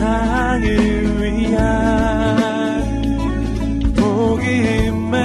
[0.00, 0.64] 세상을
[1.20, 1.60] 위한
[3.94, 5.20] 복음의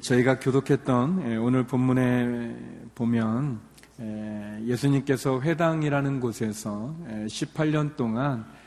[0.00, 2.56] 저희가 교독했던 오늘 본문에
[2.94, 3.60] 보면
[4.64, 8.61] 예수님께서 회당이라는 곳에서 18년 동안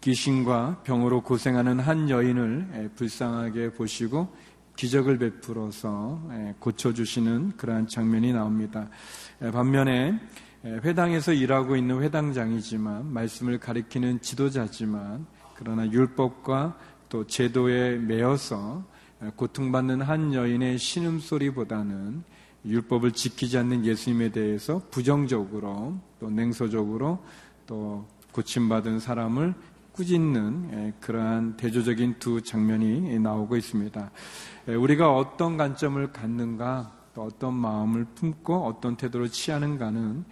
[0.00, 4.34] 귀신과 병으로 고생하는 한 여인을 불쌍하게 보시고
[4.76, 6.22] 기적을 베풀어서
[6.58, 8.88] 고쳐주시는 그러한 장면이 나옵니다.
[9.52, 10.18] 반면에
[10.64, 16.76] 회당에서 일하고 있는 회당장이지만 말씀을 가리키는 지도자지만 그러나 율법과
[17.08, 18.84] 또 제도에 매여서
[19.36, 22.24] 고통받는 한 여인의 신음소리보다는
[22.64, 27.22] 율법을 지키지 않는 예수님에 대해서 부정적으로 또 냉소적으로
[27.66, 29.54] 또 고침받은 사람을
[29.92, 34.10] 꾸짖는 그러한 대조적인 두 장면이 나오고 있습니다.
[34.66, 40.24] 우리가 어떤 관점을 갖는가 또 어떤 마음을 품고 어떤 태도를 취하는가는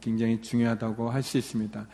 [0.00, 1.86] 굉장히 중요하다고 할 수 있습니다.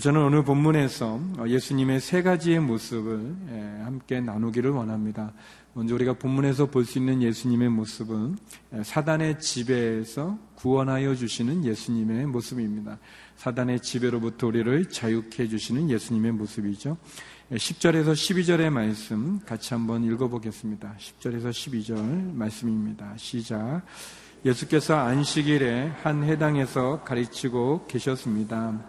[0.00, 3.36] 저는 오늘 본문에서 예수님의 세 가지의 모습을
[3.84, 5.32] 함께 나누기를 원합니다.
[5.74, 8.36] 먼저 우리가 본문에서 볼 수 있는 예수님의 모습은
[8.82, 12.98] 사단의 지배에서 구원하여 주시는 예수님의 모습입니다.
[13.36, 16.96] 사단의 지배로부터 우리를 자유케 해주시는 예수님의 모습이죠.
[17.52, 20.94] 10절에서 12절의 말씀 같이 한번 읽어보겠습니다.
[20.98, 23.12] 10절에서 12절 말씀입니다.
[23.16, 23.82] 시작.
[24.44, 28.80] 예수께서 안식일에 한 해당에서 가르치고 계셨습니다.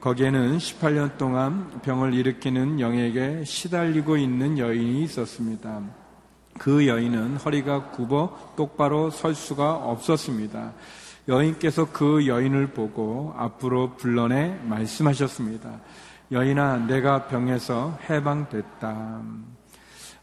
[0.00, 5.82] 거기에는 18년 동안 병을 일으키는 영에게 시달리고 있는 여인이 있었습니다.
[6.58, 10.74] 그 여인은 허리가 굽어 똑바로 설 수가 없었습니다.
[11.28, 15.80] 여인께서 그 여인을 보고 앞으로 불러내 말씀하셨습니다.
[16.32, 19.22] 여인아, 내가 병에서 해방됐다.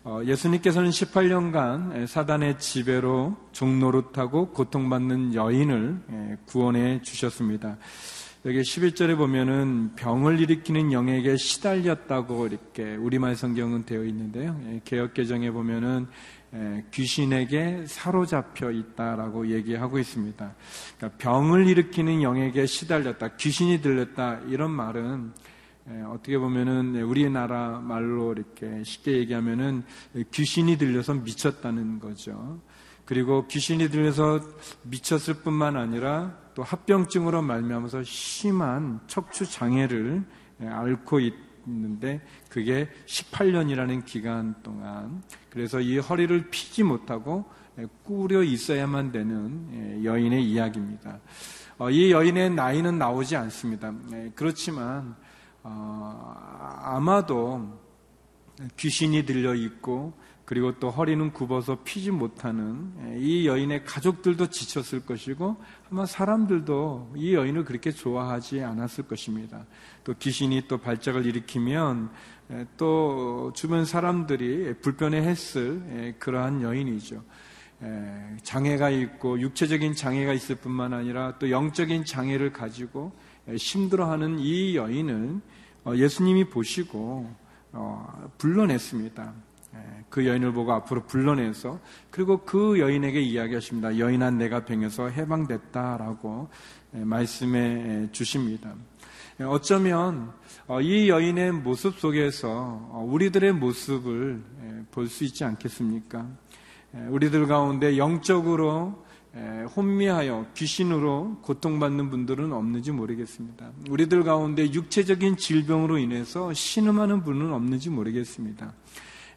[0.04, 7.78] 어, 예수님께서는 18년간 사단의 지배로 종노릇하고 고통받는 여인을 구원해 주셨습니다.
[8.44, 14.60] 여기 11절에 보면은 병을 일으키는 영에게 시달렸다고 이렇게 우리말 성경은 되어 있는데요.
[14.66, 16.41] 예, 개혁개정에 보면은 예,
[16.92, 20.54] 귀신에게 사로잡혀 있다라고 얘기하고 있습니다.
[20.98, 25.32] 그러니까 병을 일으키는 영에게 시달렸다, 귀신이 들렸다 이런 말은
[25.90, 29.84] 예, 어떻게 보면은 우리나라 말로 이렇게 쉽게 얘기하면은
[30.32, 32.62] 귀신이 들려서 미쳤다는 거죠.
[33.06, 34.42] 그리고 귀신이 들려서
[34.84, 40.24] 미쳤을 뿐만 아니라 또 합병증으로 말미암아서 심한 척추 장애를
[40.62, 47.46] 예, 앓고 있 는데 그게 18년이라는 기간 동안 그래서 이 허리를 피지 못하고
[47.78, 51.20] 예, 꾸려 있어야만 되는 예, 여인의 이야기입니다.
[51.78, 53.94] 어, 이 여인의 나이는 나오지 않습니다.
[54.36, 55.16] 그렇지만
[55.64, 56.36] 어,
[56.84, 57.80] 아마도
[58.78, 60.14] 귀신이 들려 있고
[60.52, 65.56] 그리고 또 허리는 굽어서 피지 못하는 예, 이 여인의 가족들도 지쳤을 것이고
[65.90, 69.66] 아마 사람들도 이 여인을 그렇게 좋아하지 않았을 것입니다.
[70.04, 72.10] 또 귀신이 또 발작을 일으키면
[72.52, 77.24] 예, 또 주변 사람들이 불편해했을 예, 그러한 여인이죠.
[78.44, 83.14] 장애가 있고 육체적인 장애가 있을 뿐만 아니라 또 영적인 장애를 가지고
[83.48, 85.40] 힘들어하는 이 여인을
[85.86, 87.34] 어, 예수님이 보시고
[87.72, 89.51] 어, 불러냈습니다.
[89.74, 93.98] 예, 그 여인을 보고 앞으로 불러내서 그리고 그 여인에게 이야기하십니다.
[93.98, 96.50] 여인아 내가 병에서 해방됐다라고
[96.96, 98.74] 예, 말씀해 주십니다.
[99.40, 100.34] 예, 어쩌면
[100.68, 102.50] 어, 이 여인의 모습 속에서
[102.92, 104.44] 어, 우리들의 모습을
[104.92, 106.28] 볼 수 있지 않겠습니까?
[107.10, 109.06] 우리들 가운데 영적으로
[109.78, 113.72] 혼미하여 귀신으로 고통받는 분들은 없는지 모르겠습니다.
[113.90, 118.74] 우리들 가운데 육체적인 질병으로 인해서 신음하는 분은 없는지 모르겠습니다.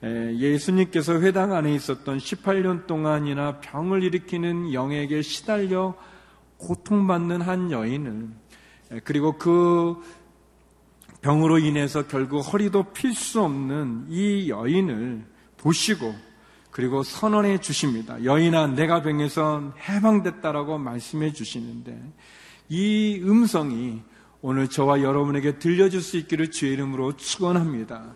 [0.02, 5.94] 예수님께서 회당 안에 있었던 18년 동안이나 병을 일으키는 영에게 시달려
[6.58, 8.28] 고통받는 한 여인을
[9.04, 9.96] 그리고 그
[11.22, 15.24] 병으로 인해서 결국 허리도 필 수 없는 이 여인을
[15.56, 16.14] 보시고
[16.70, 18.22] 그리고 선언해 주십니다.
[18.24, 21.98] 여인아, 내가 병에서 해방됐다라고 말씀해 주시는데
[22.68, 24.02] 이 음성이
[24.42, 28.14] 오늘 저와 여러분에게 들려줄 수 있기를 주의 이름으로 축원합니다.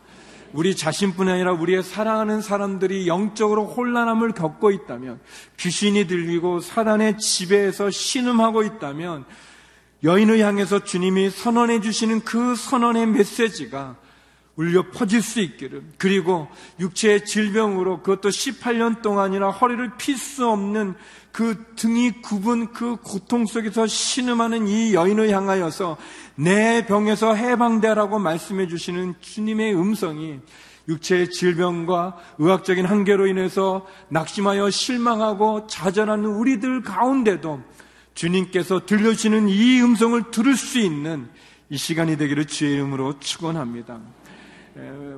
[0.53, 5.21] 우리 자신뿐 아니라 우리의 사랑하는 사람들이 영적으로 혼란함을 겪고 있다면
[5.59, 9.25] 귀신이 들리고 사단의 지배에서 신음하고 있다면
[10.05, 13.97] 여인을 향해서 주님이 선언해 주시는 그 선언의 메시지가
[14.59, 16.49] 울려 퍼질 수 있기를 그리고
[16.81, 20.97] 육체의 질병으로 그것도 18년 동안이나 허리를 필 수 없는
[21.31, 25.97] 그 등이 굽은 그 고통 속에서 신음하는 이 여인을 향하여서
[26.35, 30.41] 내 병에서 해방되라고 말씀해 주시는 주님의 음성이
[30.89, 37.63] 육체의 질병과 의학적인 한계로 인해서 낙심하여 실망하고 좌절하는 우리들 가운데도
[38.15, 41.29] 주님께서 들려주시는 이 음성을 들을 수 있는
[41.71, 44.01] 이 시간이 되기를 주의 이름으로 축원합니다.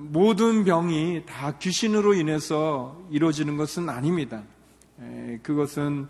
[0.00, 4.42] 모든 병이 다 귀신으로 인해서 이루어지는 것은 아닙니다.
[5.42, 6.08] 그것은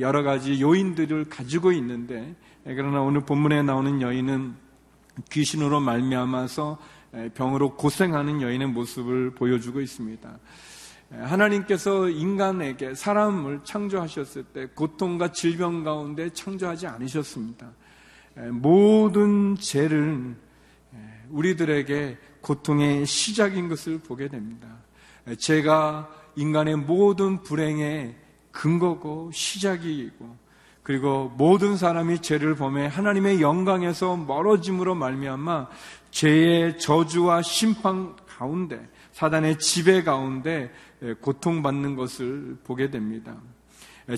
[0.00, 2.34] 여러 가지 요인들을 가지고 있는데
[2.64, 4.54] 그러나 오늘 본문에 나오는 여인은
[5.30, 6.78] 귀신으로 말미암아서
[7.34, 10.38] 병으로 고생하는 여인의 모습을 보여주고 있습니다.
[11.10, 17.70] 하나님께서 인간에게 사람을 창조하셨을 때 고통과 질병 가운데 창조하지 않으셨습니다.
[18.50, 20.36] 모든 죄를
[21.30, 24.68] 우리들에게 고통의 시작인 것을 보게 됩니다.
[25.38, 28.14] 죄가 인간의 모든 불행의
[28.50, 30.42] 근거고 시작이고
[30.82, 35.68] 그리고 모든 사람이 죄를 범해 하나님의 영광에서 멀어짐으로 말미암아
[36.10, 40.72] 죄의 저주와 심판 가운데 사단의 지배 가운데
[41.20, 43.36] 고통받는 것을 보게 됩니다.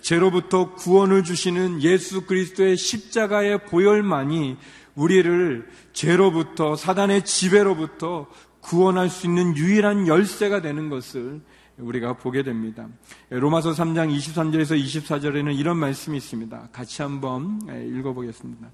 [0.02, 4.56] 죄로부터 구원을 주시는 예수 그리스도의 십자가의 보혈만이
[4.94, 8.26] 우리를 죄로부터 사단의 지배로부터
[8.60, 11.40] 구원할 수 있는 유일한 열쇠가 되는 것을
[11.76, 12.88] 우리가 보게 됩니다.
[13.30, 16.68] 로마서 3장 23절에서 24절에는 이런 말씀이 있습니다.
[16.72, 18.70] 같이 한번 읽어보겠습니다.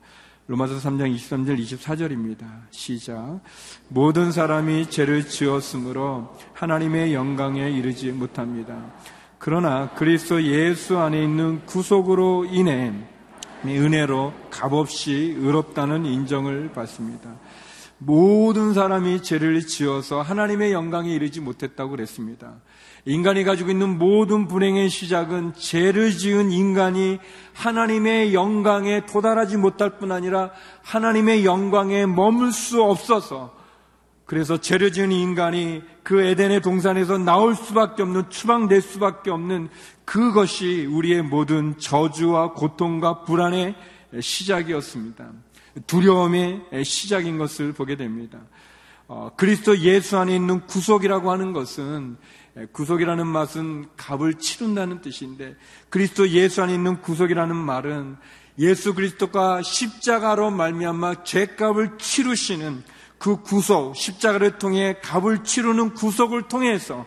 [0.46, 2.44] 로마서 3장 23절 24절입니다.
[2.70, 3.40] 시작.
[3.88, 8.92] 모든 사람이 죄를 지었으므로 하나님의 영광에 이르지 못합니다.
[9.40, 12.92] 그러나 그리스도 예수 안에 있는 구속으로 인해
[13.64, 17.30] 은혜로 값없이 의롭다는 인정을 받습니다.
[17.96, 22.56] 모든 사람이 죄를 지어서 하나님의 영광에 이르지 못했다고 그랬습니다.
[23.06, 27.18] 인간이 가지고 있는 모든 불행의 시작은 죄를 지은 인간이
[27.54, 30.50] 하나님의 영광에 도달하지 못할 뿐 아니라
[30.82, 33.58] 하나님의 영광에 머물 수 없어서
[34.30, 39.68] 그래서 죄를 지은 인간이 그 에덴의 동산에서 나올 수밖에 없는 추방될 수밖에 없는
[40.04, 43.74] 그것이 우리의 모든 저주와 고통과 불안의
[44.20, 45.32] 시작이었습니다.
[45.88, 48.38] 두려움의 시작인 것을 보게 됩니다.
[49.08, 52.16] 어, 그리스도 예수 안에 있는 구속이라고 하는 것은
[52.70, 55.56] 구속이라는 맛은 값을 치른다는 뜻인데
[55.88, 58.16] 그리스도 예수 안에 있는 구속이라는 말은
[58.60, 62.84] 예수 그리스도가 십자가로 말미암아 죄값을 치르시는
[63.20, 67.04] 그 구속 십자가를 통해 값을 치르는 구속을 통해서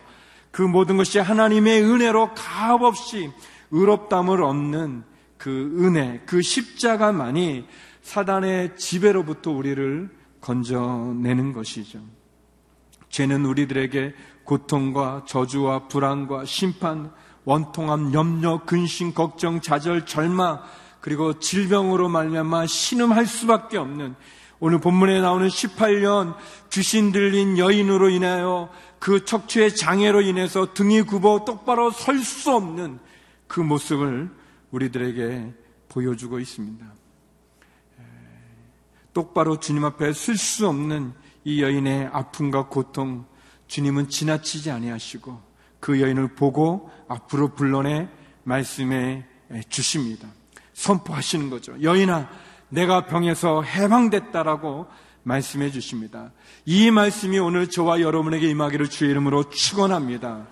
[0.52, 3.32] 그 모든 것이 하나님의 은혜로 값없이
[3.72, 5.02] 의롭담을 얻는
[5.36, 5.50] 그
[5.80, 7.66] 은혜, 그 십자가만이
[8.02, 10.08] 사단의 지배로부터 우리를
[10.40, 11.98] 건져내는 것이죠.
[13.08, 14.14] 죄는 우리들에게
[14.44, 17.10] 고통과 저주와 불안과 심판,
[17.44, 20.60] 원통함, 염려, 근심, 걱정, 좌절, 절망,
[21.00, 24.14] 그리고 질병으로 말미암아 신음할 수밖에 없는
[24.60, 26.36] 오늘 본문에 나오는 18년
[26.70, 32.98] 귀신 들린 여인으로 인하여 그 척추의 장애로 인해서 등이 굽어 똑바로 설 수 없는
[33.46, 34.30] 그 모습을
[34.70, 35.52] 우리들에게
[35.88, 36.86] 보여주고 있습니다.
[39.12, 41.12] 똑바로 주님 앞에 쓸수 없는
[41.44, 43.26] 이 여인의 아픔과 고통,
[43.68, 45.40] 주님은 지나치지 아니하시고
[45.78, 48.08] 그 여인을 보고 앞으로 불러내
[48.44, 49.24] 말씀해
[49.68, 50.28] 주십니다.
[50.72, 51.80] 선포하시는 거죠.
[51.80, 52.28] 여인아,
[52.74, 54.86] 내가 병에서 해방됐다라고
[55.22, 56.32] 말씀해 주십니다.
[56.66, 60.46] 이 말씀이 오늘 저와 여러분에게 임하기를 주의 이름으로 축원합니다.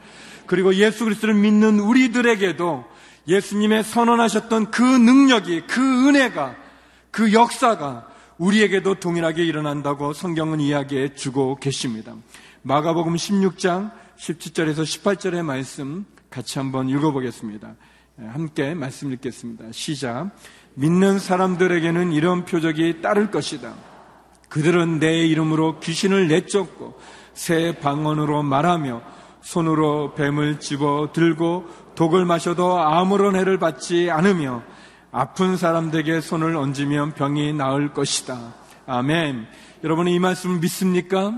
[0.47, 2.85] 그리고 예수 그리스도를 믿는 우리들에게도
[3.29, 6.57] 예수님의 선언하셨던 그 능력이 그 은혜가
[7.11, 8.09] 그 역사가
[8.39, 12.15] 우리에게도 동일하게 일어난다고 성경은 이야기해 주고 계십니다.
[12.63, 17.75] 마가복음 16장 17절에서 18절의 말씀 같이 한번 읽어보겠습니다.
[18.19, 19.67] 함께 말씀 읽겠습니다.
[19.73, 20.31] 시작.
[20.75, 23.75] 믿는 사람들에게는 이런 표적이 따를 것이다.
[24.49, 26.99] 그들은 내 이름으로 귀신을 내쫓고
[27.35, 29.03] 새 방언으로 말하며
[29.41, 34.63] 손으로 뱀을 집어 들고 독을 마셔도 아무런 해를 받지 않으며
[35.11, 38.55] 아픈 사람들에게 손을 얹으면 병이 나을 것이다.
[38.87, 39.47] 아멘.
[39.85, 41.33] 여러분 이 말씀 믿습니까?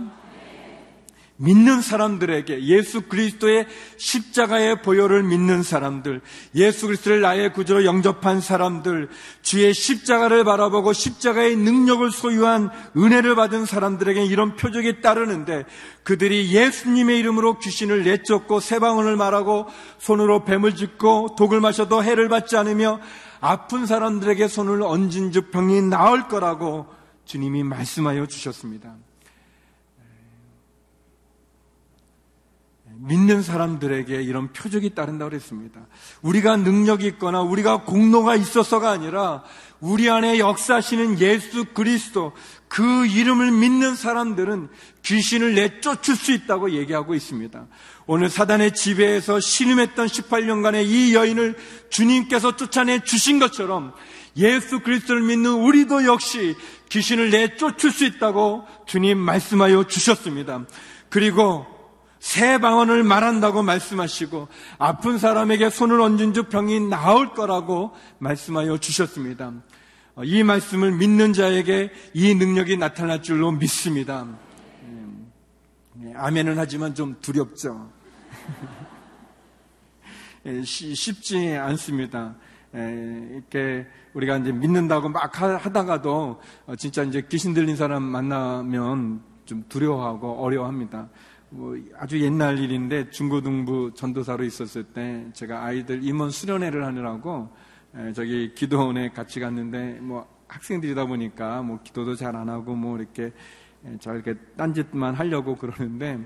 [1.37, 6.21] 믿는 사람들에게 예수 그리스도의 십자가의 보혈을 믿는 사람들,
[6.55, 9.09] 예수 그리스도를 나의 구주로 영접한 사람들,
[9.43, 15.65] 주의 십자가를 바라보고 십자가의 능력을 소유한 은혜를 받은 사람들에게 이런 표적이 따르는데
[16.05, 19.67] 그들이 예수님의 이름으로 귀신을 내쫓고 세방언을 말하고
[19.99, 23.01] 손으로 뱀을 짚고 독을 마셔도 해를 받지 않으며
[23.41, 26.87] 아픈 사람들에게 손을 얹은 즉 병이 나을 거라고
[27.25, 28.95] 주님이 말씀하여 주셨습니다.
[32.99, 35.87] 믿는 사람들에게 이런 표적이 따른다고 그랬습니다.
[36.23, 39.43] 우리가 능력이 있거나 우리가 공로가 있어서가 아니라
[39.81, 42.33] 우리 안에 역사하시는 예수 그리스도
[42.69, 44.69] 그 이름을 믿는 사람들은
[45.03, 47.67] 귀신을 내쫓을 수 있다고 얘기하고 있습니다.
[48.07, 51.57] 오늘 사단의 지배에서 신음했던 18년간의 이 여인을
[51.91, 53.93] 주님께서 쫓아내 주신 것처럼
[54.37, 56.57] 예수 그리스도를 믿는 우리도 역시
[56.89, 60.65] 귀신을 내쫓을 수 있다고 주님 말씀하여 주셨습니다.
[61.09, 61.74] 그리고
[62.25, 69.53] 새 방언을 말한다고 말씀하시고 아픈 사람에게 손을 얹은 즉 병이 나을 거라고 말씀하여 주셨습니다.
[70.23, 74.27] 이 말씀을 믿는 자에게 이 능력이 나타날 줄로 믿습니다.
[76.03, 77.93] 예, 아멘은 하지만 좀 두렵죠.
[80.47, 82.37] 예, 쉽지 않습니다.
[82.75, 89.63] 예, 이렇게 우리가 이제 믿는다고 막 하다가도 어, 진짜 이제 귀신 들린 사람 만나면 좀
[89.69, 91.11] 두려워하고 어려워합니다.
[91.55, 97.49] 뭐 아주 옛날 일인데 중고등부 전도사로 있었을 때 제가 아이들 임원 수련회를 하느라고
[98.13, 103.33] 저기 기도원에 같이 갔는데 뭐 학생들이다 보니까 뭐 기도도 잘 안 하고 뭐 이렇게
[104.01, 106.19] 저렇게 딴짓만 하려고 그러는데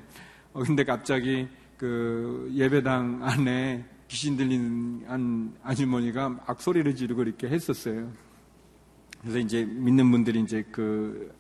[0.54, 8.10] 어 근데 갑자기 그 예배당 안에 귀신 들린 한 아주머니가 막 소리를 지르고 이렇게 했었어요.
[9.20, 11.30] 그래서 이제 믿는 분들이 이제 그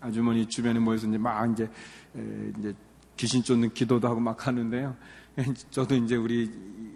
[0.00, 1.68] 아주머니 주변에 모여서 이제 막 이제
[2.58, 2.74] 이제
[3.16, 4.96] 귀신 쫓는 기도도 하고 막 하는데요.
[5.70, 6.50] 저도 이제 우리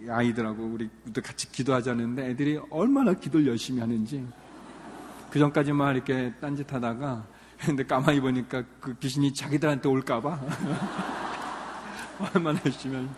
[0.09, 0.89] 아이들하고 우리
[1.23, 4.25] 같이 기도하자는데 애들이 얼마나 기도를 열심히 하는지
[5.29, 7.25] 그 전까지만 이렇게 딴짓하다가
[7.61, 10.39] 근데 가만히 보니까 그 귀신이 자기들한테 올까봐
[12.33, 13.09] 얼마나 열심히 하는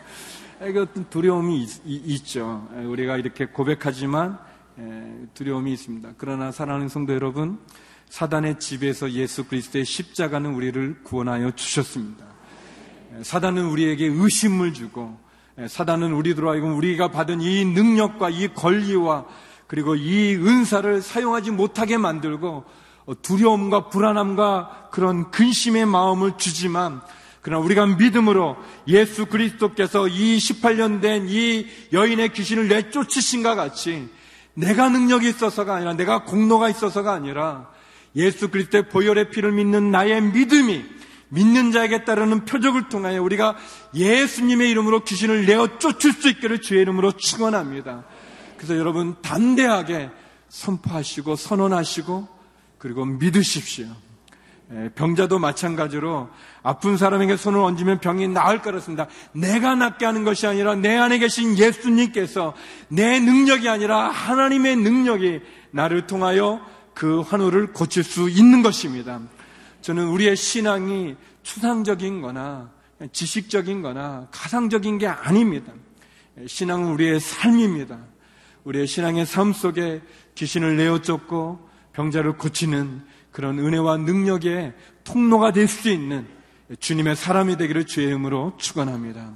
[0.60, 4.38] 그 어떤 두려움이 있, 죠 우리가 이렇게 고백하지만
[5.34, 6.14] 두려움이 있습니다.
[6.18, 7.60] 그러나 사랑하는 성도 여러분,
[8.14, 12.24] 사단의 집에서 예수 그리스도의 십자가는 우리를 구원하여 주셨습니다.
[13.24, 15.18] 사단은 우리에게 의심을 주고
[15.68, 19.26] 사단은 우리들로 하여금 우리가 받은 이 능력과 이 권리와
[19.66, 22.66] 그리고 이 은사를 사용하지 못하게 만들고
[23.24, 27.02] 두려움과 불안함과 그런 근심의 마음을 주지만
[27.42, 34.08] 그러나 우리가 믿음으로 예수 그리스도께서 이 18년 된 이 여인의 귀신을 내쫓으신가 같이
[34.54, 37.74] 내가 능력이 있어서가 아니라 내가 공로가 있어서가 아니라
[38.16, 40.86] 예수 그리스도의 보혈의 피를 믿는 나의 믿음이
[41.30, 43.56] 믿는 자에게 따르는 표적을 통하여 우리가
[43.96, 48.06] 예수님의 이름으로 귀신을 내어 쫓을 수 있기를 주의 이름으로 축원합니다.
[48.58, 50.12] 그래서 여러분 담대하게
[50.50, 52.28] 선포하시고 선언하시고
[52.78, 53.88] 그리고 믿으십시오.
[54.96, 56.30] 병자도 마찬가지로
[56.62, 59.08] 아픈 사람에게 손을 얹으면 병이 나을 거였습니다.
[59.34, 62.54] 내가 낫게 하는 것이 아니라 내 안에 계신 예수님께서
[62.88, 65.42] 내 능력이 아니라 하나님의 능력이
[65.72, 66.62] 나를 통하여
[66.94, 69.22] 그 환우를 고칠 수 있는 것입니다.
[69.82, 72.72] 저는 우리의 신앙이 추상적인 거나
[73.12, 75.74] 지식적인 거나 가상적인 게 아닙니다.
[76.48, 78.00] 신앙은 우리의 삶입니다.
[78.64, 80.02] 우리의 신앙의 삶 속에
[80.36, 84.74] 귀신을 내어 쫓고 병자를 고치는 그런 은혜와 능력의
[85.04, 86.28] 통로가 될 수 있는
[86.80, 89.34] 주님의 사람이 되기를 주의 이름으로 축원합니다.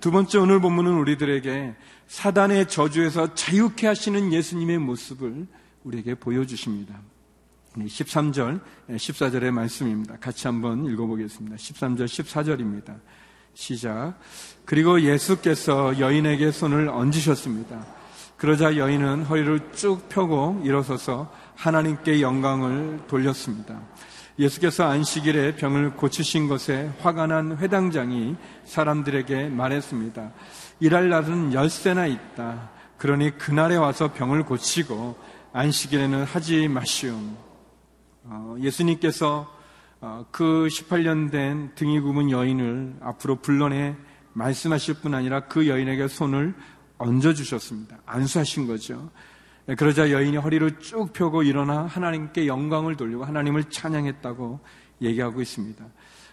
[0.00, 1.74] 두 번째 오늘 본문은 우리들에게
[2.08, 5.46] 사단의 저주에서 자유케 하시는 예수님의 모습을
[5.86, 6.98] 우리에게 보여주십니다.
[7.76, 10.16] 13절, 14절의 말씀입니다.
[10.18, 11.56] 같이 한번 읽어보겠습니다.
[11.56, 12.98] 13절, 14절입니다.
[13.54, 14.18] 시작.
[14.64, 17.86] 그리고 예수께서 여인에게 손을 얹으셨습니다.
[18.36, 23.80] 그러자 여인은 허리를 쭉 펴고 일어서서 하나님께 영광을 돌렸습니다.
[24.38, 30.32] 예수께서 안식일에 병을 고치신 것에 화가 난 회당장이 사람들에게 말했습니다.
[30.80, 32.70] 일할 날은 열세나 있다.
[32.98, 37.18] 그러니 그날에 와서 병을 고치고 안식일에는 하지 마시오.
[38.24, 39.50] 어, 예수님께서
[40.02, 43.96] 어, 그 18년 된 등이 굽은 여인을 앞으로 불러내
[44.34, 46.54] 말씀하실 뿐 아니라 그 여인에게 손을
[46.98, 48.00] 얹어주셨습니다.
[48.04, 49.10] 안수하신 거죠.
[49.64, 54.60] 네, 그러자 여인이 허리를 쭉 펴고 일어나 하나님께 영광을 돌리고 하나님을 찬양했다고
[55.00, 55.86] 얘기하고 있습니다.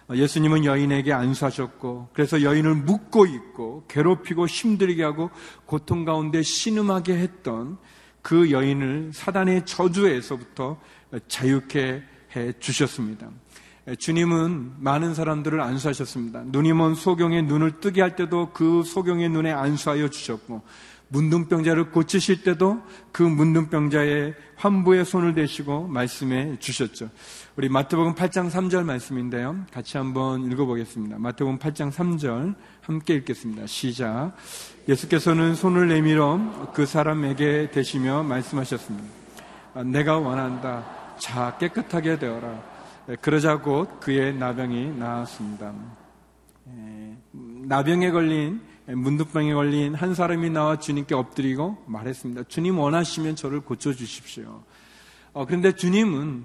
[0.08, 5.30] 어, 예수님은 여인에게 안수하셨고 그래서 여인을 묶고 있고 괴롭히고 힘들게 하고
[5.64, 7.78] 고통 가운데 신음하게 했던
[8.24, 10.80] 그 여인을 사단의 저주에서부터
[11.28, 12.02] 자유케
[12.34, 13.28] 해 주셨습니다.
[13.98, 16.44] 주님은 많은 사람들을 안수하셨습니다.
[16.46, 20.62] 눈이 먼 소경의 눈을 뜨게 할 때도 그 소경의 눈에 안수하여 주셨고,
[21.14, 27.08] 문둥병자를 고치실 때도 그 문둥병자의 환부에 손을 대시고 말씀해 주셨죠.
[27.56, 29.64] 우리 마태복음 8장 3절 말씀인데요.
[29.72, 31.18] 같이 한번 읽어보겠습니다.
[31.18, 33.66] 마태복음 8장 3절 함께 읽겠습니다.
[33.68, 34.32] 시작.
[34.88, 39.08] 예수께서는 손을 내밀어 그 사람에게 대시며 말씀하셨습니다.
[39.84, 40.84] 내가 원한다.
[41.18, 42.74] 자 깨끗하게 되어라.
[43.10, 45.74] 예, 그러자 곧 그의 나병이 나았습니다.
[46.70, 52.44] 예, 나병에 걸린 문득병에 걸린 한 사람이 나와 주님께 엎드리고 말했습니다.
[52.48, 54.62] 주님 원하시면 저를 고쳐 주십시오.
[55.32, 56.44] 어, 그런데 주님은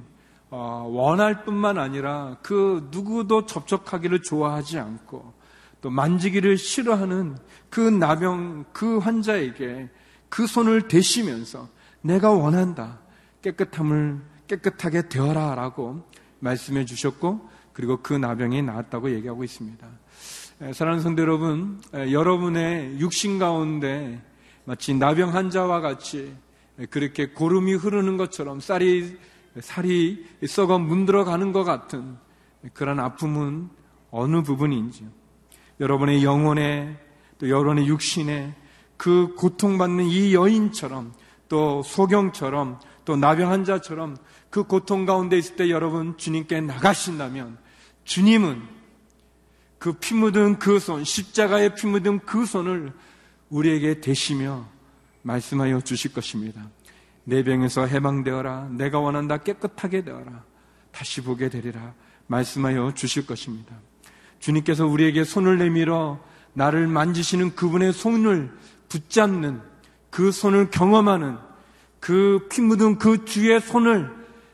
[0.51, 5.33] 어, 원할 뿐만 아니라 그 누구도 접촉하기를 좋아하지 않고
[5.81, 7.37] 또 만지기를 싫어하는
[7.69, 9.89] 그 나병 그 환자에게
[10.29, 11.67] 그 손을 대시면서
[12.01, 12.99] 내가 원한다
[13.41, 16.03] 깨끗함을 깨끗하게 되어라 라고
[16.39, 19.87] 말씀해 주셨고 그리고 그 나병이 나았다고 얘기하고 있습니다.
[20.59, 24.21] 사랑하는 성도 여러분, 여러분의 육신 가운데
[24.65, 26.35] 마치 나병 환자와 같이
[26.89, 29.17] 그렇게 고름이 흐르는 것처럼 쌀이
[29.61, 32.17] 살이 썩어 문들어 가는 것 같은
[32.73, 33.69] 그런 아픔은
[34.11, 35.07] 어느 부분인지
[35.79, 36.97] 여러분의 영혼에
[37.37, 38.53] 또 여러분의 육신에
[38.97, 41.13] 그 고통받는 이 여인처럼
[41.47, 44.17] 또 소경처럼 또 나병 환자처럼
[44.49, 47.57] 그 고통 가운데 있을 때 여러분 주님께 나가신다면
[48.03, 48.78] 주님은
[49.79, 52.93] 그 피 묻은 그 손, 십자가의 피 묻은 그 손을
[53.49, 54.67] 우리에게 대시며
[55.23, 56.69] 말씀하여 주실 것입니다.
[57.23, 58.69] 내 병에서 해방되어라.
[58.71, 59.37] 내가 원한다.
[59.37, 60.43] 깨끗하게 되어라.
[60.91, 61.93] 다시 보게 되리라.
[62.27, 63.75] 말씀하여 주실 것입니다.
[64.39, 66.19] 주님께서 우리에게 손을 내밀어
[66.53, 68.51] 나를 만지시는 그분의 손을
[68.89, 69.61] 붙잡는
[70.09, 71.37] 그 손을 경험하는
[71.99, 74.09] 그 피 묻은 그 주의 손을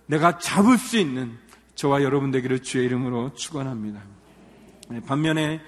[0.07, 1.37] 내가 잡을 수 있는
[1.75, 4.01] 저와 여러분 되기를 주의 이름으로 축원합니다.
[4.87, 5.61] 네, 반면에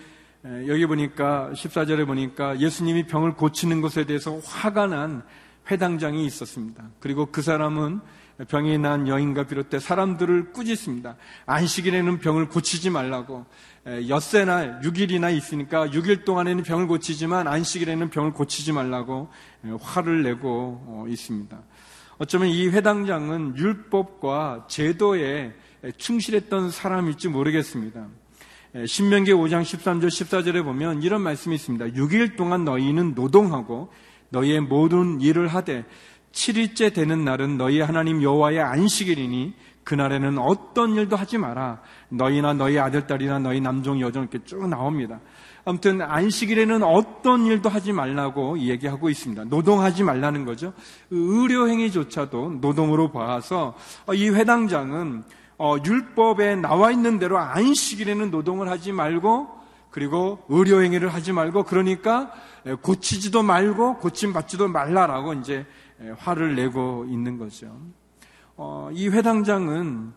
[0.67, 5.23] 여기 보니까 14절에 보니까 예수님이 병을 고치는 것에 대해서 화가 난
[5.69, 6.83] 회당장이 있었습니다.
[6.99, 7.99] 그리고 그 사람은
[8.47, 11.15] 병이 난 여인과 비롯해 사람들을 꾸짖습니다.
[11.47, 13.45] 안식일에는 병을 고치지 말라고.
[14.07, 19.29] 엿새 날 6일이나 있으니까 6일 동안에는 병을 고치지만 안식일에는 병을 고치지 말라고
[19.81, 21.57] 화를 내고 어, 있습니다.
[22.19, 25.53] 어쩌면 이 회당장은 율법과 제도에
[25.97, 28.07] 충실했던 사람일지 모르겠습니다.
[28.85, 31.85] 신명기 5장 13절 14절에 보면 이런 말씀이 있습니다.
[31.87, 33.91] 6일 동안 너희는 노동하고
[34.29, 35.85] 너희의 모든 일을 하되
[36.33, 41.79] 7일째 되는 날은 너희 하나님 여호와의 안식일이니 그날에는 어떤 일도 하지 마라.
[42.09, 45.21] 너희나 너희 아들, 딸이나 너희 남종, 여종 이렇게 쭉 나옵니다.
[45.63, 49.45] 아무튼 안식일에는 어떤 일도 하지 말라고 얘기하고 있습니다.
[49.45, 50.73] 노동하지 말라는 거죠.
[51.09, 53.75] 의료 행위조차도 노동으로 봐서
[54.13, 55.23] 이 회당장은
[55.59, 59.57] 어, 율법에 나와 있는 대로 안식일에는 노동을 하지 말고
[59.89, 62.31] 그리고 의료 행위를 하지 말고 그러니까
[62.81, 65.65] 고치지도 말고 고침 받지도 말라라고 이제
[66.17, 67.75] 화를 내고 있는 거죠.
[68.55, 70.13] 어, 이 회당장은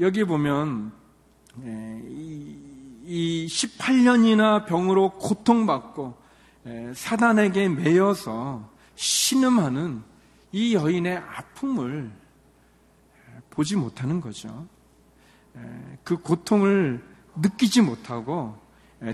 [0.00, 0.92] 여기 보면
[3.06, 6.14] 이 18년이나 병으로 고통받고
[6.94, 10.02] 사단에게 매여서 신음하는
[10.52, 12.12] 이 여인의 아픔을
[13.54, 14.66] 보지 못하는 거죠.
[16.02, 17.02] 그 고통을
[17.36, 18.58] 느끼지 못하고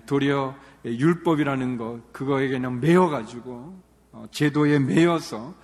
[0.07, 5.55] 도리어 율법이라는 것 그거에 그냥 매여가지고 어, 제도에 매여서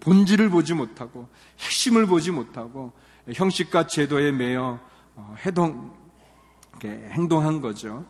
[0.00, 1.28] 본질을 보지 못하고
[1.58, 2.92] 핵심을 보지 못하고
[3.32, 4.80] 형식과 제도에 매여
[5.14, 5.96] 어, 해동
[6.82, 8.06] 행동한 거죠.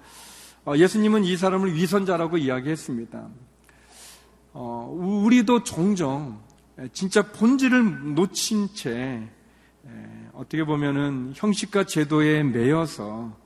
[0.65, 3.29] 어, 예수님은 이 사람을 위선자라고 이야기했습니다.
[4.55, 6.41] 우리도 종종
[6.93, 9.29] 진짜 본질을 놓친 채
[10.33, 13.37] 어떻게 보면은 형식과 제도에 매여서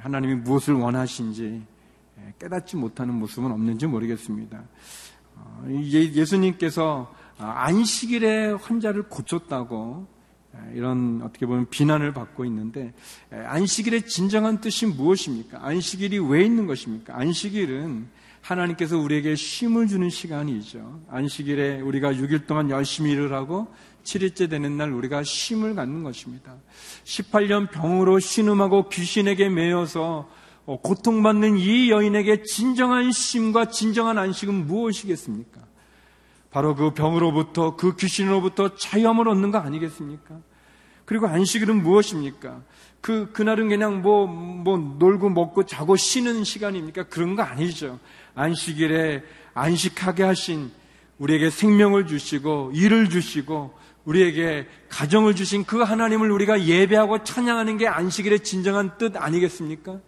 [0.00, 1.62] 하나님이 무엇을 원하신지
[2.38, 4.62] 깨닫지 못하는 모습은 없는지 모르겠습니다.
[5.36, 10.06] 어, 예수님께서 안식일에 환자를 고쳤다고
[10.72, 12.92] 이런 어떻게 보면 비난을 받고 있는데
[13.30, 15.64] 안식일의 진정한 뜻이 무엇입니까?
[15.66, 17.16] 안식일이 왜 있는 것입니까?
[17.18, 18.08] 안식일은
[18.40, 21.00] 하나님께서 우리에게 쉼을 주는 시간이죠.
[21.08, 23.68] 안식일에 우리가 6일 동안 열심히 일을 하고
[24.04, 26.56] 7일째 되는 날 우리가 쉼을 갖는 것입니다.
[27.04, 30.28] 18년 병으로 신음하고 귀신에게 매여서
[30.66, 35.60] 어, 고통받는 이 여인에게 진정한 쉼과 진정한 안식은 무엇이겠습니까?
[36.50, 40.38] 바로 그 병으로부터 그 귀신으로부터 자유함을 얻는 거 아니겠습니까?
[41.04, 42.62] 그리고 안식일은 무엇입니까?
[43.00, 47.04] 그, 그날은 그냥 뭐, 뭐, 놀고 먹고 자고 쉬는 시간입니까?
[47.04, 47.98] 그런 거 아니죠.
[48.34, 50.70] 안식일에 안식하게 하신
[51.18, 58.40] 우리에게 생명을 주시고, 일을 주시고, 우리에게 가정을 주신 그 하나님을 우리가 예배하고 찬양하는 게 안식일의
[58.40, 60.00] 진정한 뜻 아니겠습니까?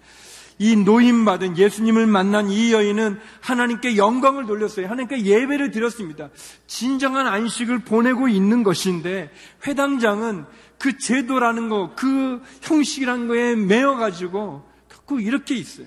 [0.59, 4.87] 이 노임받은 예수님을 만난 이 여인은 하나님께 영광을 돌렸어요.
[4.87, 6.31] 하나님께 예배를 드렸습니다.
[6.67, 9.31] 진정한 안식을 보내고 있는 것인데
[9.67, 10.47] 회당장은
[10.79, 15.87] 그 제도라는 거, 그 형식이라는 거에 매여가지고 자꾸 이렇게 있어요.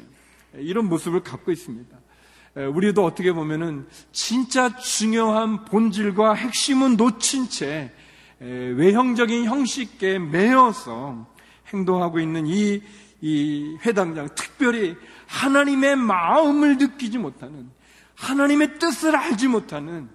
[0.55, 1.97] 이런 모습을 갖고 있습니다.
[2.73, 7.91] 우리도 어떻게 보면은 진짜 중요한 본질과 핵심은 놓친 채
[8.39, 11.27] 외형적인 형식에 매여서
[11.73, 12.81] 행동하고 있는 이,
[13.21, 14.95] 이 회당장, 특별히
[15.27, 17.69] 하나님의 마음을 느끼지 못하는,
[18.15, 20.09] 하나님의 뜻을 알지 못하는,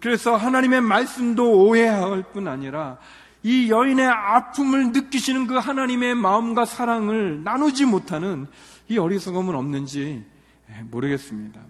[0.00, 2.98] 그래서 하나님의 말씀도 오해할 뿐 아니라
[3.42, 8.46] 이 여인의 아픔을 느끼시는 그 하나님의 마음과 사랑을 나누지 못하는
[8.88, 10.24] 이 어리석음은 없는지
[10.90, 11.60] 모르겠습니다.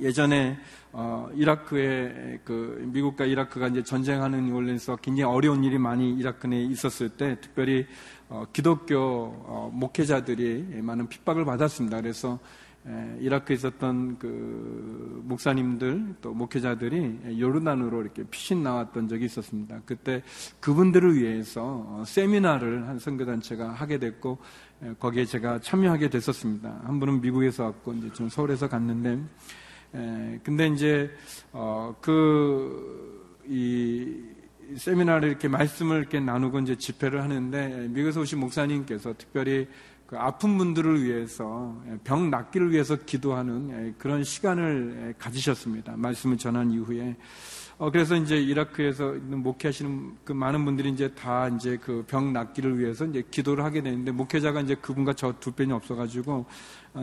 [0.00, 0.58] 예전에
[0.92, 7.10] 어, 이라크에 그 미국과 이라크가 이제 전쟁하는 원래서 굉장히 어려운 일이 많이 이라크 내에 있었을
[7.10, 7.86] 때 특별히
[8.28, 12.00] 어, 기독교 어, 목회자들이 많은 핍박을 받았습니다.
[12.00, 12.38] 그래서
[12.86, 19.82] 에, 이라크에 있었던 그 목사님들 또 목회자들이 요르단으로 이렇게 피신 나왔던 적이 있었습니다.
[19.84, 20.22] 그때
[20.60, 24.38] 그분들을 위해서 어, 세미나를 한 선교단체가 하게 됐고
[24.82, 26.80] 에, 거기에 제가 참여하게 됐었습니다.
[26.84, 29.20] 한 분은 미국에서 왔고 이제 좀 서울에서 갔는데
[29.94, 31.10] 에, 근데 이제
[31.52, 33.28] 어, 그이
[34.76, 39.66] 세미나를 이렇게 말씀을 이렇게 나누고 이제 집회를 하는데 미국에서 오신 목사님께서 특별히
[40.06, 45.94] 그 아픈 분들을 위해서 병 낫기를 위해서 기도하는 그런 시간을 가지셨습니다.
[45.96, 47.16] 말씀을 전한 이후에
[47.78, 53.06] 어 그래서 이제 이라크에서 목회하시는 그 많은 분들이 이제 다 이제 그 병 낫기를 위해서
[53.06, 56.44] 이제 기도를 하게 되는데 목회자가 이제 그분과 저 두 편이 없어가지고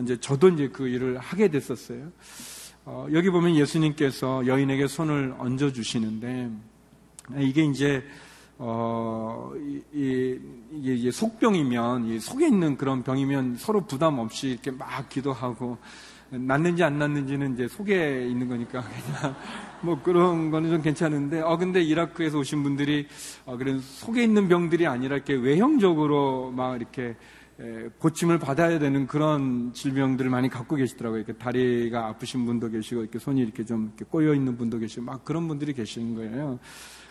[0.04, 2.12] 이제 저도 이제 그 일을 하게 됐었어요.
[2.90, 6.50] 어 여기 보면 예수님께서 여인에게 손을 얹어 주시는데
[7.38, 8.02] 이게 이제
[8.60, 10.40] 어, 이, 이,
[10.72, 15.78] 이게 속병이면, 이 속에 있는 그런 병이면 서로 부담 없이 이렇게 막 기도하고,
[16.30, 18.82] 낫는지 안 낫는지는 이제 속에 있는 거니까
[19.22, 19.36] 그냥
[19.82, 23.06] 뭐 그런 거는 좀 괜찮은데, 어, 근데 이라크에서 오신 분들이,
[23.46, 27.16] 어, 그런 속에 있는 병들이 아니라 이렇게 외형적으로 막 이렇게 에,
[28.00, 31.22] 고침을 받아야 되는 그런 질병들을 많이 갖고 계시더라고요.
[31.22, 35.26] 이렇게 다리가 아프신 분도 계시고, 이렇게 손이 이렇게 좀 이렇게 꼬여 있는 분도 계시고, 막
[35.26, 36.60] 그런 분들이 계시는 거예요.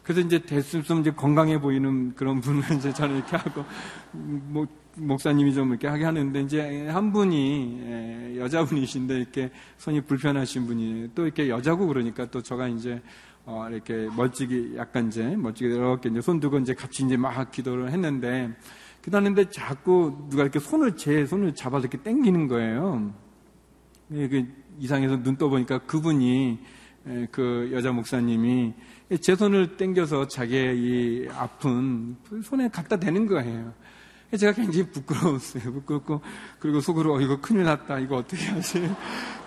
[0.04, 3.64] 그래서 이제 대수좀 이제 건강해 보이는 그런 분을 이제 저는 이렇게 하고,
[4.12, 11.10] 뭐, 목사님이 좀 이렇게 하게 하는데, 이제 한 분이, 예, 여자분이신데, 이렇게 손이 불편하신 분이,
[11.16, 13.02] 또 이렇게 여자고 그러니까 또 저가 이제,
[13.46, 17.90] 어, 이렇게 멀찍이, 약간 이제, 멀찍이 이렇게 이제 손 두고 이제 같이 이제 막 기도를
[17.90, 18.54] 했는데,
[19.06, 23.14] 기도하는데 자꾸 누가 이렇게 손을, 제 손을 잡아서 이렇게 땡기는 거예요.
[24.10, 24.44] 예, 그
[24.80, 26.58] 이상해서 눈 떠보니까 그분이,
[27.08, 28.74] 예, 그 여자 목사님이
[29.20, 33.72] 제 손을 땡겨서 자기의 이 아픈 손에 갖다 대는 거예요.
[34.36, 35.72] 제가 굉장히 부끄러웠어요.
[35.72, 36.20] 부끄럽고,
[36.58, 38.00] 그리고 속으로, 어, 이거 큰일 났다.
[38.00, 38.90] 이거 어떻게 하지?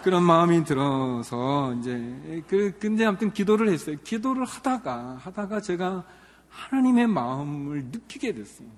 [0.03, 3.97] 그런 마음이 들어서, 이제, 그, 근데 아무튼 기도를 했어요.
[4.05, 6.05] 기도를 하다가, 하다가 제가
[6.47, 8.69] 하나님의 마음을 느끼게 됐어요.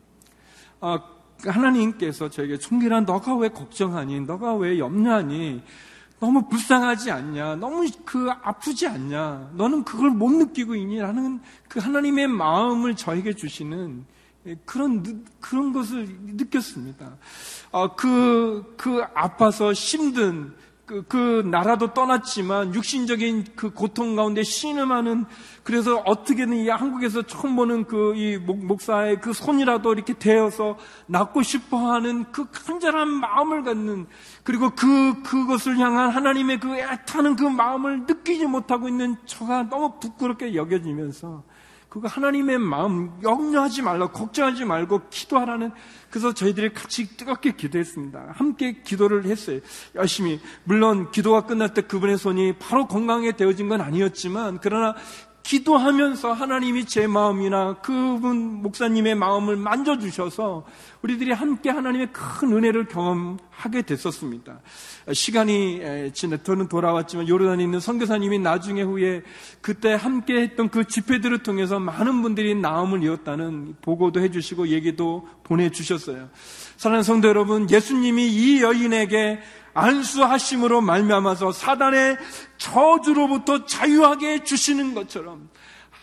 [0.82, 1.00] 아,
[1.44, 4.22] 하나님께서 저에게 총기란 너가 왜 걱정하니?
[4.22, 5.64] 너가 왜 염려하니?
[6.20, 7.56] 너무 불쌍하지 않냐?
[7.56, 9.52] 너무 그 아프지 않냐?
[9.56, 11.00] 너는 그걸 못 느끼고 있니?
[11.00, 14.06] 라는 그 하나님의 마음을 저에게 주시는
[14.66, 17.12] 그런, 그런 것을 느꼈습니다.
[17.72, 20.54] 어, 그, 그 아파서 힘든
[20.92, 25.26] 그, 그 나라도 떠났지만 육신적인 그 고통 가운데 신음하는
[25.64, 30.78] 그래서 어떻게든 이 한국에서 처음 보는 그 이 목사의 그 손이라도 이렇게 대어서
[31.08, 34.08] 낫고 싶어 하는 그 간절한 마음을 갖는
[34.44, 40.56] 그리고 그, 그것을 향한 하나님의 그 애타는 그 마음을 느끼지 못하고 있는 저가 너무 부끄럽게
[40.56, 41.44] 여겨지면서
[41.92, 45.72] 그거 하나님의 마음 염려하지 말라 걱정하지 말고 기도하라는
[46.10, 48.28] 그래서 저희들이 같이 뜨겁게 기도했습니다.
[48.34, 49.60] 함께 기도를 했어요.
[49.96, 54.96] 열심히 물론 기도가 끝날 때 그분의 손이 바로 건강에 되어진 건 아니었지만 그러나
[55.44, 60.66] 기도하면서 하나님이 제 마음이나 그분 목사님의 마음을 만져주셔서
[61.02, 64.60] 우리들이 함께 하나님의 큰 은혜를 경험하게 됐었습니다.
[65.12, 69.24] 시간이 지나 저는 돌아왔지만 요르단에 있는 선교사님이 나중에 후에
[69.62, 76.30] 그때 함께 했던 그 집회들을 통해서 많은 분들이 나음을 이었다는 보고도 해주시고 얘기도 보내주셨어요.
[76.78, 79.40] 사랑하는 성도 여러분, 예수님이 이 여인에게
[79.74, 82.18] 안수하심으로 말미암아서 사단의
[82.58, 85.50] 저주로부터 자유하게 주시는 것처럼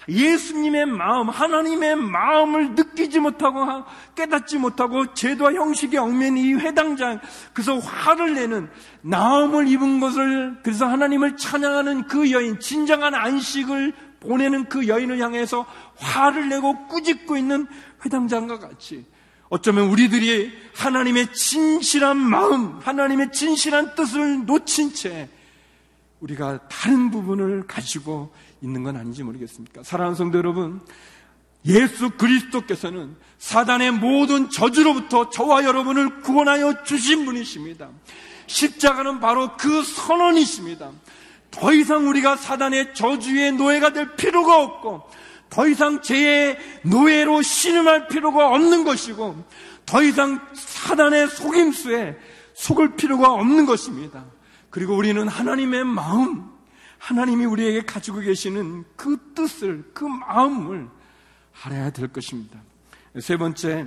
[0.08, 7.20] 예수님의 마음, 하나님의 마음을 느끼지 못하고 깨닫지 못하고 제도와 형식에 얽매인 이 회당장,
[7.52, 8.70] 그래서 화를 내는
[9.02, 16.48] 나음을 입은 것을 그래서 하나님을 찬양하는 그 여인, 진정한 안식을 보내는 그 여인을 향해서 화를
[16.48, 17.66] 내고 꾸짖고 있는
[18.04, 19.04] 회당장과 같이
[19.48, 25.28] 어쩌면 우리들이 하나님의 진실한 마음, 하나님의 진실한 뜻을 놓친 채
[26.20, 29.82] 우리가 다른 부분을 가지고 있는 건 아닌지 모르겠습니까?
[29.82, 30.80] 사랑하는 성도 여러분,
[31.64, 37.88] 예수 그리스도께서는 사단의 모든 저주로부터 저와 여러분을 구원하여 주신 분이십니다.
[38.46, 40.90] 십자가는 바로 그 선언이십니다.
[41.50, 45.08] 더 이상 우리가 사단의 저주의 노예가 될 필요가 없고
[45.50, 49.44] 더 이상 죄의 노예로 신음할 필요가 없는 것이고
[49.86, 52.16] 더 이상 사단의 속임수에
[52.54, 54.24] 속을 필요가 없는 것입니다.
[54.70, 56.50] 그리고 우리는 하나님의 마음,
[56.98, 60.88] 하나님이 우리에게 가지고 계시는 그 뜻을, 그 마음을
[61.62, 62.60] 알아야 될 것입니다.
[63.20, 63.86] 세 번째,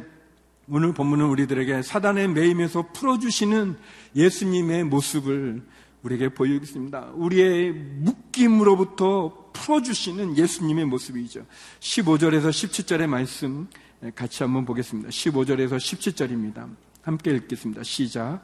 [0.68, 3.78] 오늘 본문은 우리들에게 사단의 매임에서 풀어주시는
[4.16, 5.62] 예수님의 모습을
[6.04, 7.12] 우리에게 보이겠습니다.
[7.14, 11.46] 우리의 묶임으로부터 풀어주시는 예수님의 모습이죠.
[11.80, 13.68] 15절에서 17절의 말씀
[14.16, 15.10] 같이 한번 보겠습니다.
[15.10, 16.68] 15절에서 17절입니다.
[17.04, 17.84] 함께 읽겠습니다.
[17.84, 18.44] 시작.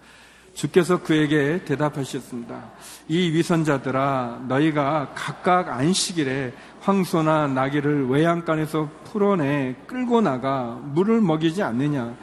[0.54, 2.72] 주께서 그에게 대답하셨습니다.
[3.08, 12.18] 이 위선자들아, 너희가 각각 안식일에 황소나 나귀를 외양간에서 풀어내 끌고 나가 물을 먹이지 않느냐?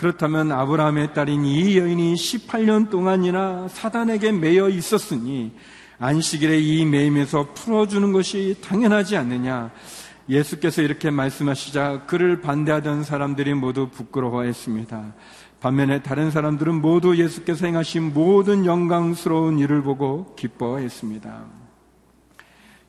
[0.00, 5.52] 그렇다면 아브라함의 딸인 이 여인이 18년 동안이나 사단에게 매여 있었으니
[5.98, 9.70] 안식일에 이 매임에서 풀어주는 것이 당연하지 않느냐?
[10.26, 15.14] 예수께서 이렇게 말씀하시자 그를 반대하던 사람들이 모두 부끄러워했습니다.
[15.60, 21.44] 반면에 다른 사람들은 모두 예수께서 행하신 모든 영광스러운 일을 보고 기뻐했습니다.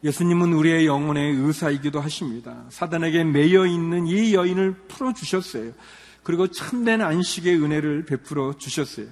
[0.06, 2.64] 예수님은 우리의 영혼의 의사이기도 하십니다.
[2.70, 5.74] 사단에게 매여 있는 이 여인을 풀어주셨어요.
[6.24, 9.08] 그리고 참된 안식의 은혜를 베풀어 주셨어요.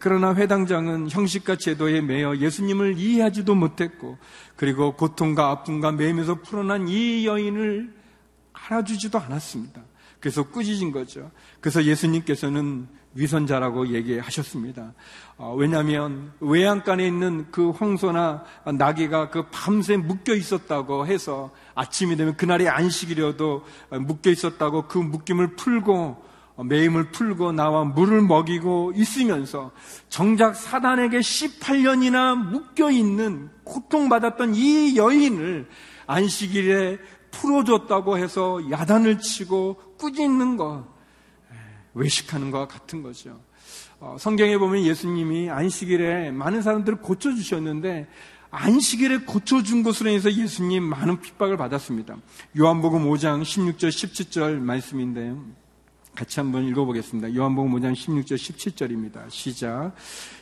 [0.00, 4.18] 그러나 회당장은 형식과 제도에 매여 예수님을 이해하지도 못했고,
[4.56, 7.94] 그리고 고통과 아픔과 매임에서 풀어난 이 여인을
[8.52, 9.82] 알아주지도 않았습니다.
[10.20, 11.30] 그래서 꾸짖은 거죠.
[11.60, 14.94] 그래서 예수님께서는 위선자라고 얘기하셨습니다.
[15.36, 18.44] 어, 왜냐하면 외양간에 있는 그 황소나
[18.76, 23.64] 나귀가 그 밤새 묶여 있었다고 해서 아침이 되면 그날이 안식이려도
[24.00, 26.27] 묶여 있었다고 그 묶임을 풀고
[26.64, 29.70] 매임을 풀고 나와 물을 먹이고 있으면서
[30.08, 35.68] 정작 사단에게 18년이나 묶여 있는 고통받았던 이 여인을
[36.06, 36.98] 안식일에
[37.30, 40.84] 풀어줬다고 해서 야단을 치고 꾸짖는 것,
[41.94, 43.38] 외식하는 것과 같은 거죠.
[44.00, 48.08] 어, 성경에 보면 예수님이 안식일에 많은 사람들을 고쳐주셨는데
[48.50, 52.16] 안식일에 고쳐준 것으로 인해서 예수님 많은 핍박을 받았습니다.
[52.58, 55.44] 요한복음 5장 16절 17절 말씀인데요.
[56.18, 57.32] 같이 한번 읽어보겠습니다.
[57.36, 59.30] 요한복음 5장 16절 17절입니다.
[59.30, 59.92] 시작.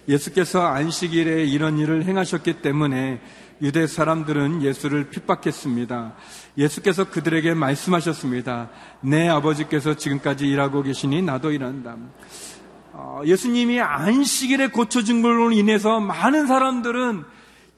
[0.08, 3.20] 예수께서 안식일에 이런 일을 행하셨기 때문에
[3.60, 6.14] 유대 사람들은 예수를 핍박했습니다.
[6.56, 8.70] 예수께서 그들에게 말씀하셨습니다.
[9.02, 11.98] 내 아버지께서 지금까지 일하고 계시니 나도 일한다.
[12.94, 17.22] 어, 예수님이 안식일에 고쳐진 걸로 인해서 많은 사람들은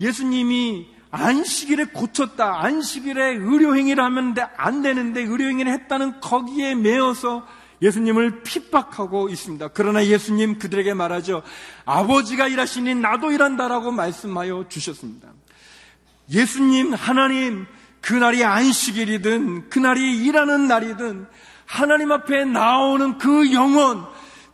[0.00, 2.62] 예수님이 안식일에 고쳤다.
[2.62, 7.44] 안식일에 의료행위를 하면 안 되는데 의료행위를 했다는 거기에 매어서
[7.80, 9.68] 예수님을 핍박하고 있습니다.
[9.68, 11.42] 그러나 예수님 그들에게 말하죠.
[11.84, 15.28] 아버지가 일하시니 나도 일한다라고 말씀하여 주셨습니다.
[16.30, 17.66] 예수님, 하나님,
[18.00, 21.26] 그날이 안식일이든 그날이 일하는 날이든
[21.66, 24.04] 하나님 앞에 나오는 그 영혼,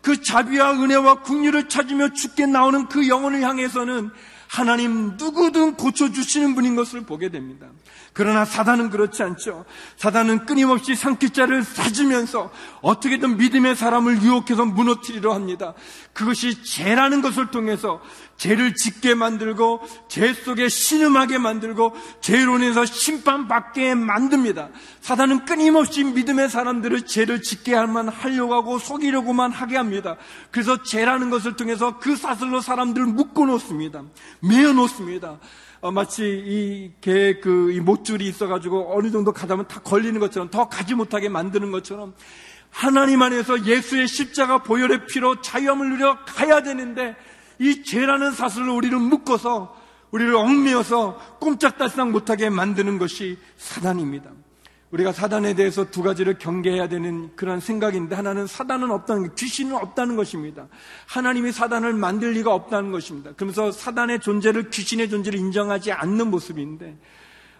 [0.02, 4.10] 그 자비와 은혜와 국류를 찾으며 죽게 나오는 그 영혼을 향해서는
[4.48, 7.66] 하나님 누구든 고쳐주시는 분인 것을 보게 됩니다.
[8.14, 9.64] 그러나 사단은 그렇지 않죠.
[9.96, 15.74] 사단은 끊임없이 상기자를 사주면서 어떻게든 믿음의 사람을 유혹해서 무너뜨리려 합니다.
[16.12, 18.00] 그것이 죄라는 것을 통해서
[18.36, 24.68] 죄를 짓게 만들고 죄 속에 신음하게 만들고 죄로 인해서 심판받게 만듭니다.
[25.00, 30.16] 사단은 끊임없이 믿음의 사람들을 죄를 짓게 할만 하려고 하고 속이려고만 하게 합니다.
[30.52, 34.02] 그래서 죄라는 것을 통해서 그 사슬로 사람들을 묶어 놓습니다.
[34.38, 35.38] 매어 놓습니다.
[35.84, 36.24] 어, 마치
[37.02, 42.14] 이개그이 못줄이 있어가지고 어느 정도 가다 보면 다 걸리는 것처럼 더 가지 못하게 만드는 것처럼
[42.70, 47.14] 하나님 안에서 예수의 십자가 보혈의 피로 자유함을 누려 가야 되는데
[47.58, 49.76] 이 죄라는 사슬로 우리를 묶어서
[50.10, 54.30] 우리를 얽매어서 꼼짝달싹 못하게 만드는 것이 사단입니다.
[54.94, 60.68] 우리가 사단에 대해서 두 가지를 경계해야 되는 그런 생각인데 하나는 사단은 없다는 귀신은 없다는 것입니다.
[61.06, 63.32] 하나님이 사단을 만들 리가 없다는 것입니다.
[63.32, 66.96] 그러면서 사단의 존재를 귀신의 존재를 인정하지 않는 모습인데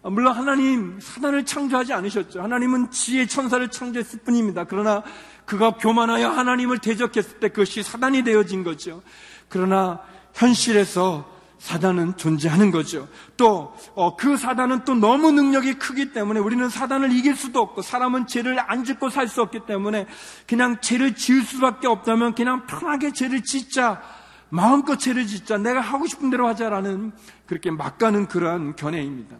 [0.04, 2.40] 물론 하나님 사단을 창조하지 않으셨죠.
[2.40, 4.64] 하나님은 지혜 천사를 창조했을 뿐입니다.
[4.64, 5.02] 그러나
[5.44, 9.02] 그가 교만하여 하나님을 대적했을 때 그것이 사단이 되어진 거죠.
[9.48, 10.00] 그러나
[10.34, 11.33] 현실에서
[11.64, 13.08] 사단은 존재하는 거죠.
[13.38, 18.60] 또그 어, 사단은 또 너무 능력이 크기 때문에 우리는 사단을 이길 수도 없고 사람은 죄를
[18.70, 20.06] 안 짓고 살 수 없기 때문에
[20.46, 24.02] 그냥 죄를 지을 수밖에 없다면 그냥 편하게 죄를 짓자.
[24.50, 25.56] 마음껏 죄를 짓자.
[25.56, 27.12] 내가 하고 싶은 대로 하자라는
[27.46, 29.38] 그렇게 막 가는 그러한 견해입니다.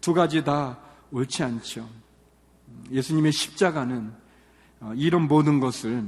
[0.00, 0.78] 두 가지 다
[1.10, 1.90] 옳지 않죠.
[2.92, 4.12] 예수님의 십자가는
[4.78, 6.04] 어, 이런 모든 것을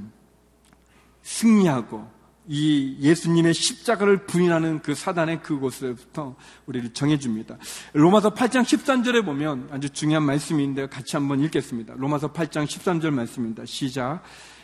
[1.23, 2.09] 승리하고
[2.49, 7.57] 이 예수님의 십자가를 부인하는 그 사단의 그곳에부터 우리를 정해줍니다.
[7.93, 11.95] 로마서 8장 13절에 보면 아주 중요한 말씀인데 같이 한번 읽겠습니다.
[11.97, 13.65] 로마서 8장 13절 말씀입니다.
[13.67, 14.23] 시작.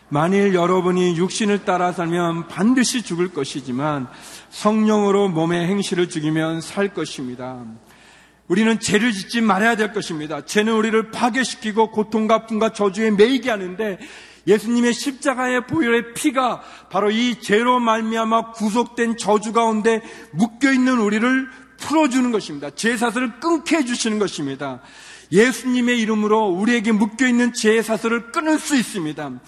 [0.08, 4.08] 만일 여러분이 육신을 따라 살면 반드시 죽을 것이지만
[4.50, 7.64] 성령으로 몸의 행실을 죽이면 살 것입니다.
[8.46, 10.44] 우리는 죄를 짓지 말아야 될 것입니다.
[10.44, 13.98] 죄는 우리를 파괴시키고 고통과 분과 저주에 매이게 하는데
[14.46, 20.02] 예수님의 십자가의 보혈의 피가 바로 이 죄로 말미암아 구속된 저주 가운데
[20.32, 22.70] 묶여 있는 우리를 풀어주는 것입니다.
[22.70, 24.80] 죄 사슬을 끊게 해주시는 것입니다.
[25.32, 29.40] 예수님의 이름으로 우리에게 묶여 있는 죄 사슬을 끊을 수 있습니다.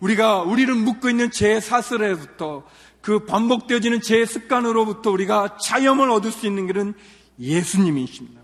[0.00, 2.64] 우리가 우리를 묶고 있는 죄 사슬에부터
[3.00, 6.94] 그 반복되어지는 죄 습관으로부터 우리가 자염을 얻을 수 있는 길은
[7.38, 8.37] 예수님이십니다.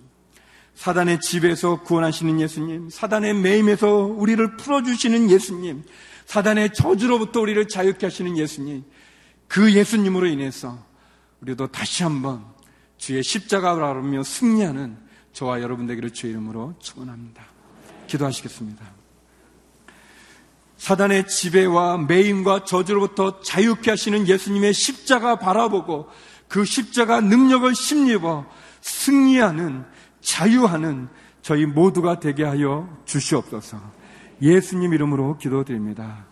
[0.74, 5.84] 사단의 집에서 구원하시는 예수님, 사단의 매임에서 우리를 풀어주시는 예수님,
[6.26, 8.84] 사단의 저주로부터 우리를 자유케 하시는 예수님,
[9.46, 10.78] 그 예수님으로 인해서
[11.40, 12.44] 우리도 다시 한번
[12.96, 14.96] 주의 십자가를 알으며 승리하는
[15.32, 17.44] 저와 여러분 되기를 주의 이름으로 축원합니다.
[18.06, 18.84] 기도하시겠습니다.
[20.76, 26.08] 사단의 지배와 매임과 저주로부터 자유케 하시는 예수님의 십자가 바라보고
[26.48, 28.46] 그 십자가 능력을 심입어
[28.80, 29.84] 승리하는
[30.24, 31.08] 자유하는
[31.42, 33.78] 저희 모두가 되게 하여 주시옵소서.
[34.42, 36.26] 예수님 이름으로 기도드립니다.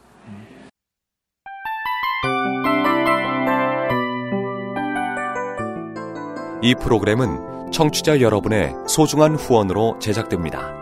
[6.62, 10.82] 이 프로그램은 청취자 여러분의 소중한 후원으로 제작됩니다.